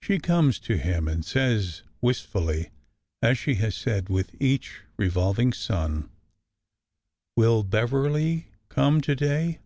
[0.00, 2.70] She comes to him and says wistfully,
[3.20, 6.10] as she has said with each revolving sun:
[7.34, 9.58] "Will Beverly come to day?"